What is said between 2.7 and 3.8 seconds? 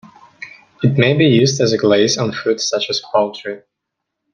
as poultry.